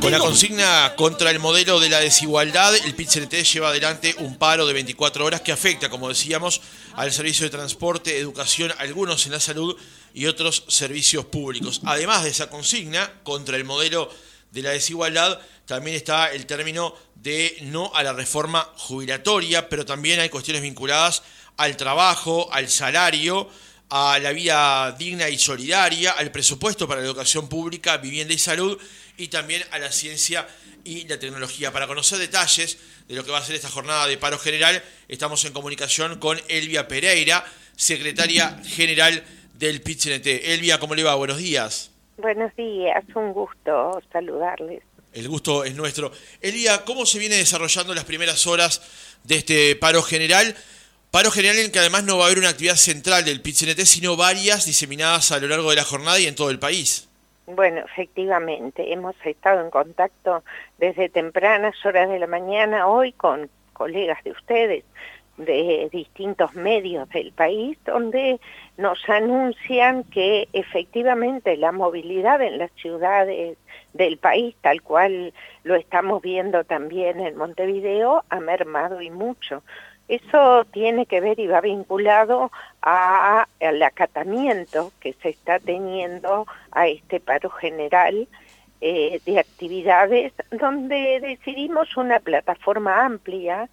[0.00, 4.66] Con la consigna contra el modelo de la desigualdad, el pit lleva adelante un paro
[4.66, 6.60] de 24 horas que afecta, como decíamos,
[6.94, 9.76] al servicio de transporte, educación, algunos en la salud
[10.14, 11.80] y otros servicios públicos.
[11.84, 14.10] Además de esa consigna contra el modelo
[14.50, 20.20] de la desigualdad, también está el término de no a la reforma jubilatoria, pero también
[20.20, 21.22] hay cuestiones vinculadas
[21.56, 23.50] al trabajo, al salario,
[23.90, 28.78] a la vida digna y solidaria, al presupuesto para la educación pública, vivienda y salud,
[29.16, 30.46] y también a la ciencia
[30.84, 31.72] y la tecnología.
[31.72, 32.78] Para conocer detalles
[33.08, 36.38] de lo que va a ser esta jornada de paro general, estamos en comunicación con
[36.48, 37.44] Elvia Pereira,
[37.76, 39.24] secretaria general
[39.54, 41.14] del pit Elvia, ¿cómo le va?
[41.14, 41.90] Buenos días.
[42.16, 44.82] Buenos días, un gusto saludarles.
[45.12, 46.12] El gusto es nuestro.
[46.40, 48.82] Elvia, ¿cómo se viene desarrollando las primeras horas
[49.24, 50.54] de este paro general?
[51.10, 54.16] Paro general en que además no va a haber una actividad central del pit sino
[54.16, 57.08] varias diseminadas a lo largo de la jornada y en todo el país.
[57.46, 60.44] Bueno, efectivamente, hemos estado en contacto
[60.76, 64.84] desde tempranas horas de la mañana hoy con colegas de ustedes
[65.38, 68.38] de distintos medios del país donde
[68.76, 73.56] nos anuncian que efectivamente la movilidad en las ciudades
[73.94, 75.32] del país, tal cual
[75.64, 79.62] lo estamos viendo también en Montevideo, ha mermado y mucho.
[80.08, 87.20] Eso tiene que ver y va vinculado al acatamiento que se está teniendo a este
[87.20, 88.26] paro general
[88.80, 93.68] eh, de actividades donde decidimos una plataforma amplia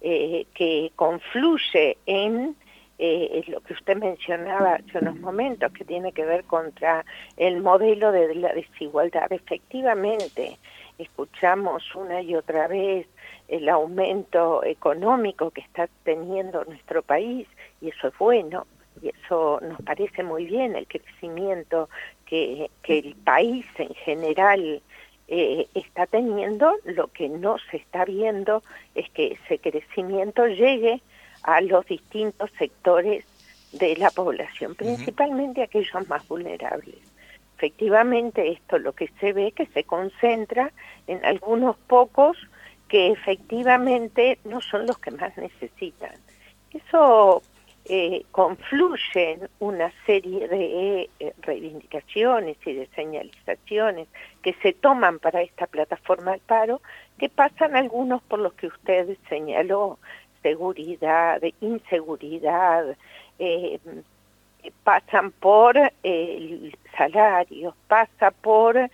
[0.00, 2.54] eh, que confluye en
[2.98, 7.04] eh, lo que usted mencionaba hace unos momentos, que tiene que ver contra
[7.36, 9.32] el modelo de la desigualdad.
[9.32, 10.58] Efectivamente,
[10.98, 13.06] escuchamos una y otra vez
[13.48, 17.46] el aumento económico que está teniendo nuestro país
[17.80, 18.66] y eso es bueno
[19.00, 21.88] y eso nos parece muy bien el crecimiento
[22.26, 24.82] que, que el país en general
[25.28, 28.62] eh, está teniendo, lo que no se está viendo
[28.94, 31.02] es que ese crecimiento llegue
[31.42, 33.24] a los distintos sectores
[33.72, 36.96] de la población, principalmente aquellos más vulnerables.
[37.58, 40.70] Efectivamente, esto lo que se ve que se concentra
[41.08, 42.36] en algunos pocos
[42.88, 46.14] que efectivamente no son los que más necesitan.
[46.72, 47.42] Eso
[47.86, 54.06] eh, confluyen una serie de eh, reivindicaciones y de señalizaciones
[54.40, 56.80] que se toman para esta plataforma al paro,
[57.18, 59.98] que pasan algunos por los que usted señaló,
[60.44, 62.96] seguridad, inseguridad,
[63.40, 63.80] eh,
[64.84, 68.90] pasan por el salario, pasa por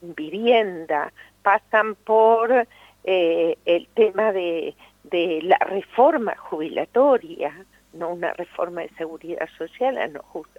[0.00, 1.12] vivienda,
[1.42, 2.66] pasan por
[3.04, 4.74] eh, el tema de,
[5.04, 7.54] de la reforma jubilatoria,
[7.94, 10.08] no una reforma de seguridad social, a,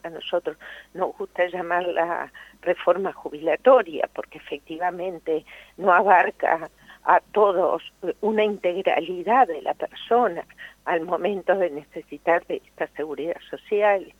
[0.03, 0.57] a nosotros
[0.93, 2.31] nos gusta llamarla
[2.61, 5.45] reforma jubilatoria, porque efectivamente
[5.77, 6.69] no abarca
[7.03, 7.83] a todos
[8.21, 10.43] una integralidad de la persona
[10.85, 14.11] al momento de necesitar de esta seguridad social.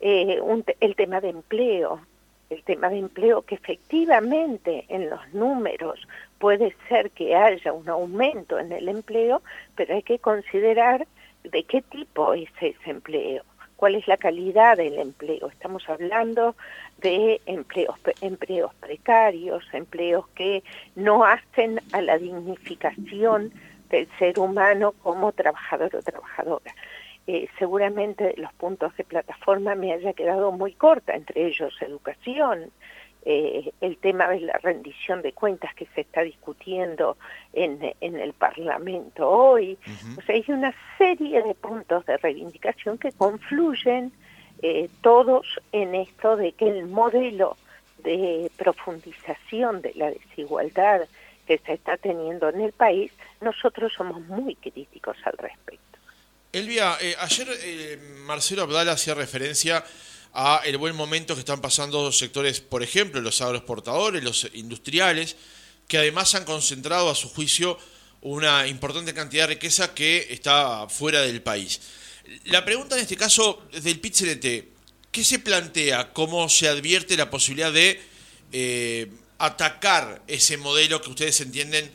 [0.00, 0.40] Eh,
[0.80, 2.00] el tema de empleo,
[2.50, 6.06] el tema de empleo que efectivamente en los números
[6.38, 9.42] puede ser que haya un aumento en el empleo,
[9.74, 11.06] pero hay que considerar
[11.44, 13.42] de qué tipo es ese empleo,
[13.76, 15.48] cuál es la calidad del empleo.
[15.48, 16.54] Estamos hablando
[16.98, 20.62] de empleos, empleos precarios, empleos que
[20.94, 23.52] no hacen a la dignificación
[23.90, 26.74] del ser humano como trabajador o trabajadora.
[27.26, 32.70] Eh, seguramente los puntos de plataforma me haya quedado muy corta, entre ellos educación,
[33.24, 37.16] eh, el tema de la rendición de cuentas que se está discutiendo
[37.52, 39.76] en, en el Parlamento hoy.
[40.16, 44.12] O sea, hay una serie de puntos de reivindicación que confluyen
[44.62, 47.56] eh, todos en esto de que el modelo
[48.04, 51.08] de profundización de la desigualdad
[51.48, 55.95] que se está teniendo en el país, nosotros somos muy críticos al respecto.
[56.56, 59.84] Elvia, eh, ayer Marcelo Abdala hacía referencia
[60.32, 65.36] a el buen momento que están pasando sectores, por ejemplo, los agroexportadores, los industriales,
[65.86, 67.78] que además han concentrado a su juicio
[68.22, 71.78] una importante cantidad de riqueza que está fuera del país.
[72.46, 74.16] La pregunta en este caso del pit
[75.12, 76.14] ¿qué se plantea?
[76.14, 78.00] ¿Cómo se advierte la posibilidad de
[78.52, 81.92] eh, atacar ese modelo que ustedes entienden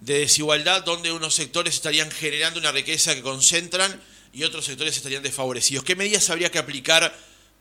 [0.00, 4.00] de desigualdad, donde unos sectores estarían generando una riqueza que concentran
[4.32, 5.84] y otros sectores estarían desfavorecidos?
[5.84, 7.12] ¿Qué medidas habría que aplicar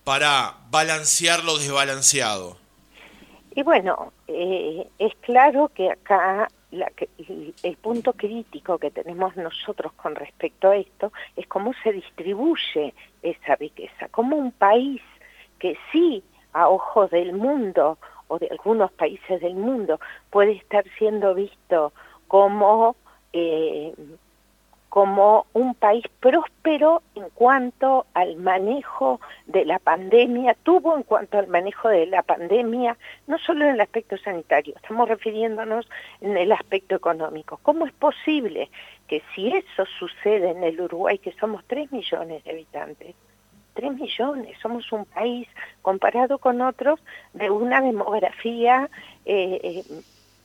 [0.04, 2.58] para balancear lo desbalanceado?
[3.56, 10.70] Y bueno, eh, es claro que acá el punto crítico que tenemos nosotros con respecto
[10.70, 12.94] a esto es cómo se distribuye
[13.24, 15.02] esa riqueza, como un país
[15.60, 16.24] que sí,
[16.54, 17.98] a ojos del mundo,
[18.28, 20.00] o de algunos países del mundo
[20.30, 21.94] puede estar siendo visto
[22.28, 22.96] como
[23.34, 23.94] eh,
[24.90, 31.46] como un país próspero en cuanto al manejo de la pandemia, tuvo en cuanto al
[31.48, 32.98] manejo de la pandemia,
[33.28, 35.88] no solo en el aspecto sanitario, estamos refiriéndonos
[36.22, 37.60] en el aspecto económico.
[37.62, 38.72] ¿Cómo es posible
[39.08, 43.16] que si eso sucede en el Uruguay, que somos 3 millones de habitantes,
[43.76, 45.48] 3 millones, somos un país
[45.84, 47.00] comparado con otros
[47.34, 48.90] de una demografía
[49.26, 49.84] eh, eh,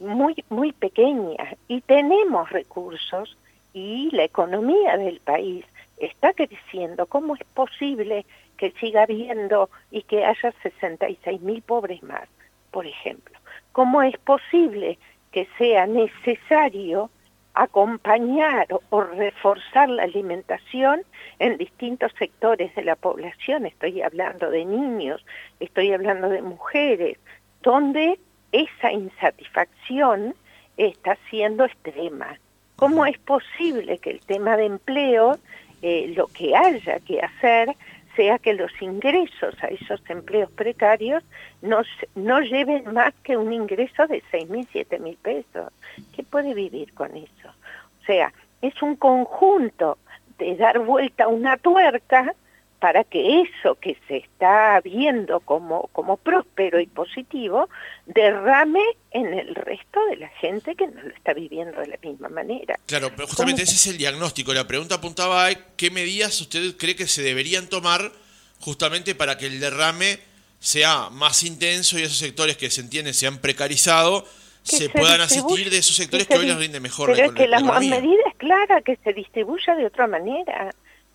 [0.02, 3.36] muy, muy pequeña y tenemos recursos
[3.72, 5.64] y la economía del país
[5.98, 8.26] está creciendo, ¿cómo es posible
[8.56, 12.28] que siga habiendo y que haya 66 mil pobres más,
[12.70, 13.38] por ejemplo?
[13.72, 14.98] ¿Cómo es posible
[15.30, 17.10] que sea necesario
[17.54, 21.02] acompañar o reforzar la alimentación
[21.38, 23.66] en distintos sectores de la población?
[23.66, 25.24] Estoy hablando de niños,
[25.60, 27.18] estoy hablando de mujeres,
[27.62, 28.18] donde
[28.52, 30.34] esa insatisfacción
[30.76, 32.38] está siendo extrema.
[32.76, 35.38] ¿Cómo es posible que el tema de empleo,
[35.82, 37.74] eh, lo que haya que hacer,
[38.16, 41.24] sea que los ingresos a esos empleos precarios
[41.62, 41.82] no,
[42.14, 45.72] no lleven más que un ingreso de seis mil, siete mil pesos?
[46.14, 47.48] ¿Qué puede vivir con eso?
[47.48, 49.98] O sea, es un conjunto
[50.38, 52.34] de dar vuelta a una tuerca
[52.82, 57.68] para que eso que se está viendo como, como próspero y positivo
[58.06, 58.82] derrame
[59.12, 62.76] en el resto de la gente que no lo está viviendo de la misma manera.
[62.86, 64.52] Claro, pero justamente ese es el diagnóstico.
[64.52, 68.10] La pregunta apuntaba a qué medidas usted cree que se deberían tomar
[68.58, 70.18] justamente para que el derrame
[70.58, 74.26] sea más intenso y esos sectores que se entiende se han precarizado
[74.64, 77.58] se, puedan asistir de esos sectores que, hoy les rinde mejor pero es que la,
[77.58, 80.72] la medida es clara, que se distribuya de otra manera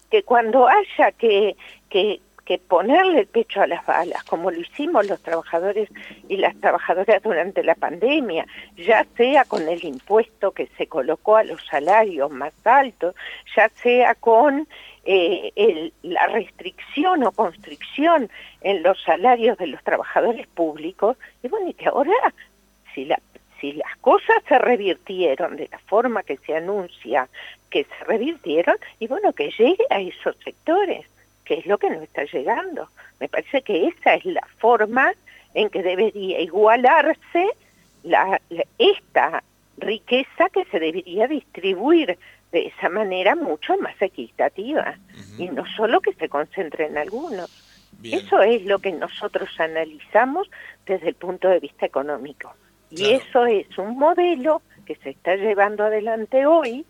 [0.09, 1.55] que cuando haya que,
[1.89, 2.21] que,
[2.69, 5.89] ponerle el pecho a las balas, como lo hicimos los trabajadores
[6.29, 11.43] y las trabajadoras durante la pandemia, ya sea con el impuesto que se colocó a
[11.43, 13.15] los salarios más altos,
[13.53, 14.65] ya sea con
[15.03, 18.29] eh, la restricción o constricción
[18.61, 22.33] en los salarios de los trabajadores públicos, y bueno, y que ahora,
[22.95, 23.19] si la
[23.59, 27.27] si las cosas se revirtieron de la forma que se anuncia
[27.69, 31.05] que se revirtieron, y bueno, que llegue a esos sectores,
[31.43, 32.89] que es lo que no está llegando.
[33.19, 35.13] Me parece que esa es la forma
[35.53, 37.49] en que debería igualarse
[38.03, 38.39] la,
[38.77, 39.43] esta
[39.77, 42.17] riqueza que se debería distribuir
[42.51, 44.97] de esa manera mucho más equitativa
[45.37, 47.51] y no solo que se concentre en algunos.
[48.03, 50.49] Eso es lo que nosotros analizamos
[50.85, 52.53] desde el punto de vista económico.
[52.89, 56.85] Y eso es un modelo que se está llevando adelante hoy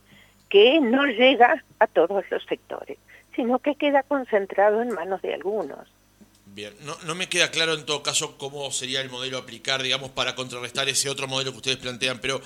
[0.49, 2.97] que no llega a todos los sectores,
[3.35, 5.87] sino que queda concentrado en manos de algunos.
[6.45, 9.83] Bien, no, no me queda claro en todo caso cómo sería el modelo a aplicar,
[9.83, 12.41] digamos, para contrarrestar ese otro modelo que ustedes plantean, pero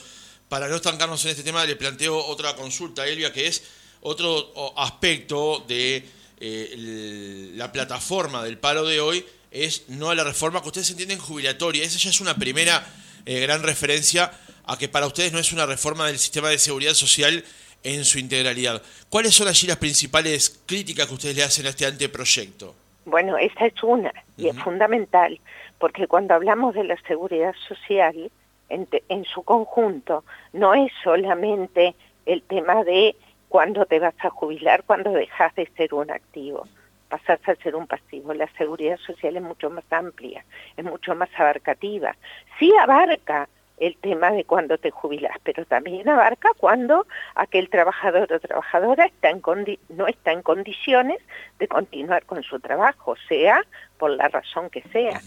[0.50, 3.63] para no estancarnos en este tema le planteo otra consulta, Elvia, que es
[4.01, 6.03] otro aspecto de
[6.39, 11.19] eh, la plataforma del paro de hoy, es no a la reforma que ustedes entienden
[11.19, 11.83] jubilatoria.
[11.83, 12.86] Esa ya es una primera
[13.26, 14.32] eh, gran referencia
[14.66, 17.44] a que para ustedes no es una reforma del sistema de seguridad social
[17.84, 18.82] en su integralidad.
[19.10, 22.76] ¿Cuáles son allí las principales críticas que ustedes le hacen a este anteproyecto?
[23.06, 25.40] Bueno, esa es una y es fundamental,
[25.80, 28.32] porque cuando hablamos de la seguridad social
[28.70, 30.24] en, en su conjunto,
[30.54, 33.16] no es solamente el tema de
[33.50, 36.68] cuándo te vas a jubilar, cuándo dejas de ser un activo
[37.12, 38.34] pasas a ser un pasivo.
[38.34, 40.46] La seguridad social es mucho más amplia,
[40.77, 42.15] es mucho más abarcativa.
[42.58, 48.39] Sí abarca el tema de cuando te jubilas, pero también abarca cuando aquel trabajador o
[48.39, 49.41] trabajadora está en
[49.89, 51.18] no está en condiciones
[51.60, 53.65] de continuar con su trabajo, sea
[53.98, 55.20] por la razón que sea.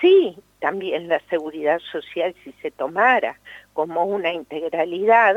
[0.00, 3.38] Sí, también la seguridad social, si se tomara
[3.72, 5.36] como una integralidad,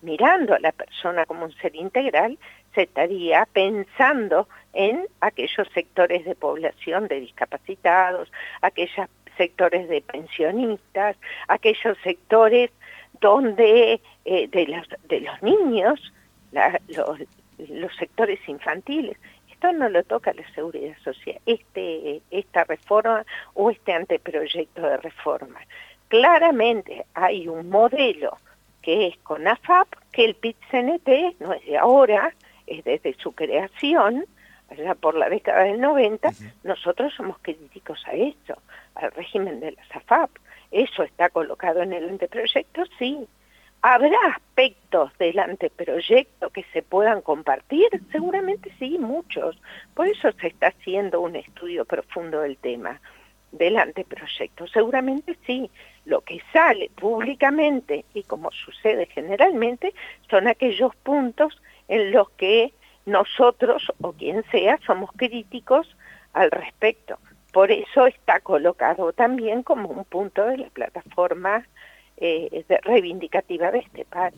[0.00, 2.38] mirando a la persona como un ser integral,
[2.74, 11.16] se estaría pensando en aquellos sectores de población de discapacitados, aquellos sectores de pensionistas,
[11.48, 12.70] aquellos sectores
[13.20, 16.12] donde eh, de, los, de los niños,
[16.88, 17.18] los,
[17.58, 19.16] los sectores infantiles.
[19.50, 25.60] Esto no lo toca la seguridad social, este, esta reforma o este anteproyecto de reforma.
[26.08, 28.38] Claramente hay un modelo
[28.82, 32.34] que es con AFAP, que el PIT-CNT no es de ahora,
[32.66, 34.24] es desde su creación,
[34.70, 36.30] allá por la década del 90,
[36.64, 38.60] nosotros somos críticos a eso,
[38.94, 40.30] al régimen de la SAFAP.
[40.70, 42.84] ¿Eso está colocado en el anteproyecto?
[42.98, 43.26] Sí.
[43.82, 47.86] ¿Habrá aspectos del anteproyecto que se puedan compartir?
[48.10, 49.56] Seguramente sí, muchos.
[49.94, 52.98] Por eso se está haciendo un estudio profundo del tema.
[53.54, 54.66] del anteproyecto.
[54.68, 55.70] Seguramente sí,
[56.04, 59.94] lo que sale públicamente y como sucede generalmente
[60.28, 62.72] son aquellos puntos en los que
[63.06, 65.86] nosotros o quien sea somos críticos
[66.32, 67.18] al respecto.
[67.52, 71.66] Por eso está colocado también como un punto de la plataforma
[72.16, 74.34] eh, reivindicativa de este país.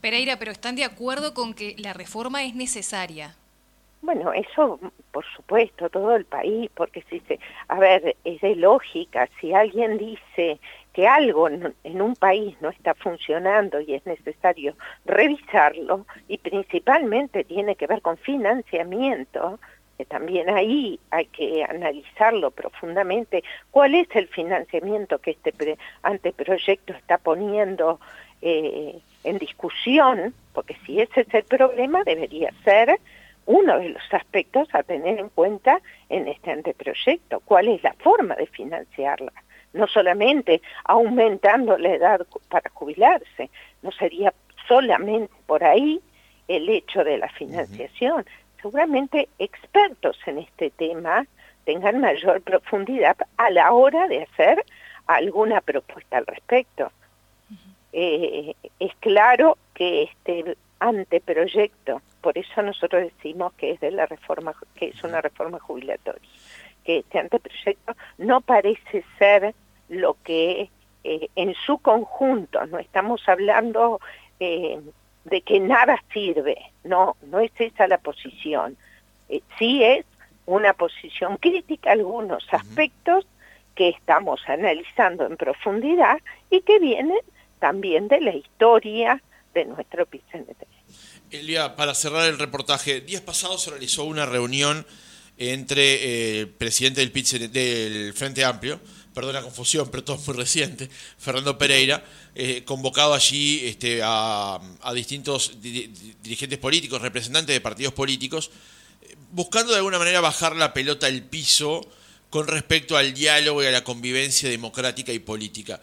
[0.00, 3.34] Pereira, pero ¿están de acuerdo con que la reforma es necesaria?
[4.00, 4.78] Bueno, eso
[5.18, 9.98] por supuesto, todo el país, porque si se, a ver, es de lógica, si alguien
[9.98, 10.60] dice
[10.98, 14.74] que algo en un país no está funcionando y es necesario
[15.04, 19.60] revisarlo, y principalmente tiene que ver con financiamiento,
[19.96, 27.18] que también ahí hay que analizarlo profundamente, cuál es el financiamiento que este anteproyecto está
[27.18, 28.00] poniendo
[28.42, 32.98] eh, en discusión, porque si ese es el problema debería ser
[33.46, 38.34] uno de los aspectos a tener en cuenta en este anteproyecto, cuál es la forma
[38.34, 39.32] de financiarla,
[39.72, 43.50] no solamente aumentando la edad para jubilarse,
[43.82, 44.32] no sería
[44.66, 46.00] solamente por ahí
[46.48, 48.24] el hecho de la financiación.
[48.60, 51.26] Seguramente expertos en este tema
[51.64, 54.64] tengan mayor profundidad a la hora de hacer
[55.06, 56.90] alguna propuesta al respecto.
[57.92, 64.54] Eh, es claro que este anteproyecto, por eso nosotros decimos que es de la reforma,
[64.76, 66.28] que es una reforma jubilatoria,
[66.88, 69.54] que este anteproyecto no parece ser
[69.90, 70.70] lo que
[71.04, 74.00] eh, en su conjunto, no estamos hablando
[74.40, 74.80] eh,
[75.26, 78.78] de que nada sirve, no, no es esa la posición,
[79.28, 80.06] eh, sí es
[80.46, 83.26] una posición crítica a algunos aspectos
[83.74, 86.16] que estamos analizando en profundidad
[86.48, 87.20] y que vienen
[87.58, 90.64] también de la historia de nuestro PCNT.
[91.32, 94.86] Elia, para cerrar el reportaje, días pasados se realizó una reunión
[95.38, 98.80] entre eh, el presidente del, Frente Amplio,
[99.14, 102.04] perdón la confusión, pero todo es muy reciente, Fernando Pereira,
[102.34, 104.60] eh, convocado allí este, a,
[104.94, 108.50] distintos dirigentes políticos, representantes de partidos políticos,
[109.30, 111.88] buscando de alguna manera bajar la pelota al piso
[112.30, 115.80] con respecto al diálogo y a la convivencia democrática y política.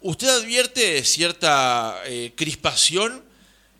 [0.00, 3.24] ¿Usted advierte cierta eh, crispación?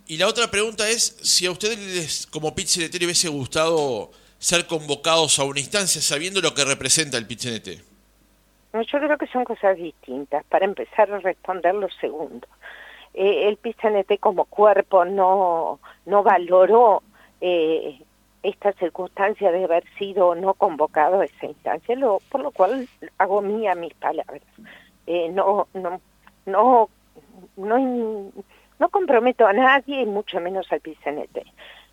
[0.07, 5.45] Y la otra pregunta es si a ustedes como le hubiese gustado ser convocados a
[5.45, 10.45] una instancia sabiendo lo que representa el pit yo creo que son cosas distintas.
[10.45, 12.47] Para empezar responder lo segundo.
[13.15, 13.77] Eh, el pit
[14.21, 17.03] como cuerpo no, no valoró
[17.41, 18.01] eh,
[18.43, 23.43] esta circunstancia de haber sido no convocado a esa instancia, lo, por lo cual hago
[23.43, 24.43] mía mis palabras.
[25.07, 26.01] Eh, no, no,
[26.47, 26.89] no,
[27.57, 31.39] no, comprometo a nadie mucho menos al PCNT.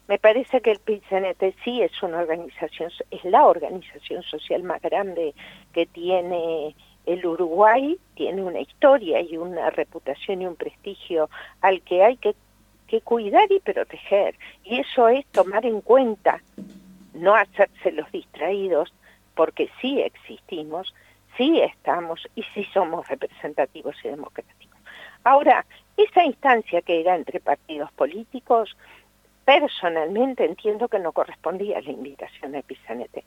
[0.08, 5.34] Me parece que el PCNT sí es una organización, es la organización social más grande
[5.74, 6.76] que tiene
[7.08, 11.30] el Uruguay, tiene una historia y una reputación y un prestigio
[11.62, 12.36] al que hay que,
[12.88, 14.36] que cuidar y proteger.
[14.64, 16.42] Y eso es tomar en cuenta,
[17.14, 18.94] no hacerse los distraídos,
[19.34, 20.94] porque sí existimos,
[21.36, 24.80] sí estamos y sí somos representativos y democráticos.
[25.24, 25.66] Ahora,
[25.98, 28.78] esa instancia que era entre partidos políticos,
[29.46, 33.24] personalmente entiendo que no correspondía a la invitación de Pizanete.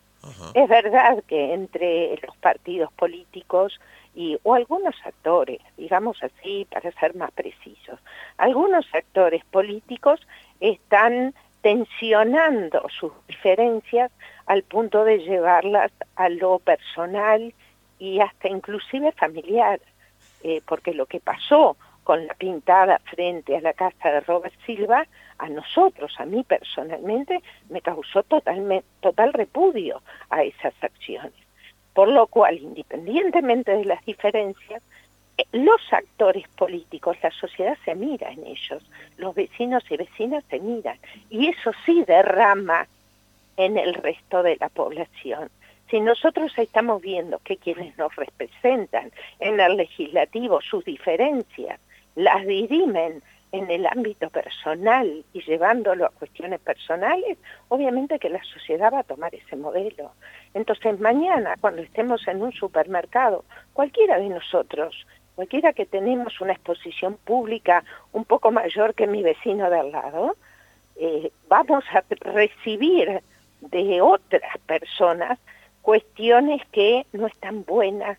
[0.53, 3.81] Es verdad que entre los partidos políticos
[4.15, 8.01] y, o algunos actores, digamos así para ser más precisos,
[8.37, 10.21] algunos actores políticos
[10.61, 14.11] están tensionando sus diferencias
[14.47, 17.55] al punto de llevarlas a lo personal
[18.01, 19.81] y hasta inclusive familiar,
[20.43, 25.07] eh, porque lo que pasó con la pintada frente a la casa de Robert Silva,
[25.39, 31.33] a nosotros, a mí personalmente, me causó total, total repudio a esas acciones.
[31.95, 34.83] Por lo cual, independientemente de las diferencias,
[35.37, 38.85] eh, los actores políticos, la sociedad se mira en ellos,
[39.17, 40.99] los vecinos y vecinas se miran,
[41.31, 42.87] y eso sí derrama
[43.57, 45.51] en el resto de la población.
[45.91, 51.81] Si nosotros estamos viendo que quienes nos representan en el legislativo, sus diferencias,
[52.15, 57.39] las dirimen en el ámbito personal y llevándolo a cuestiones personales,
[57.69, 60.13] obviamente que la sociedad va a tomar ese modelo.
[60.55, 67.17] Entonces mañana, cuando estemos en un supermercado, cualquiera de nosotros, cualquiera que tenemos una exposición
[67.25, 70.37] pública un poco mayor que mi vecino de al lado,
[70.97, 73.23] eh, vamos a recibir
[73.61, 75.39] de otras personas
[75.83, 78.19] cuestiones que no están buenas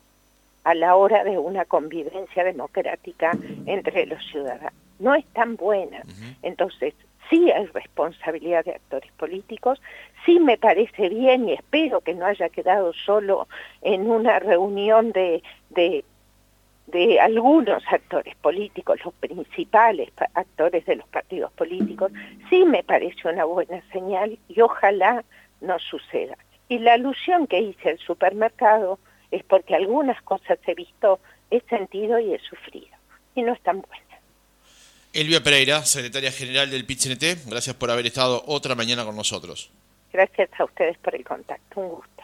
[0.64, 3.32] a la hora de una convivencia democrática
[3.66, 4.89] entre los ciudadanos.
[5.00, 6.02] No es tan buena.
[6.42, 6.94] Entonces,
[7.28, 9.80] sí hay responsabilidad de actores políticos,
[10.26, 13.48] sí me parece bien y espero que no haya quedado solo
[13.82, 16.04] en una reunión de, de,
[16.88, 22.12] de algunos actores políticos, los principales actores de los partidos políticos,
[22.48, 25.24] sí me parece una buena señal y ojalá
[25.60, 26.36] no suceda.
[26.68, 28.98] Y la alusión que hice al supermercado
[29.30, 32.96] es porque algunas cosas he visto, he sentido y he sufrido,
[33.34, 34.09] y no están buenas.
[35.12, 39.70] Elvia Pereira, secretaria general del PIT-CNT, gracias por haber estado otra mañana con nosotros.
[40.12, 42.19] Gracias a ustedes por el contacto, un gusto.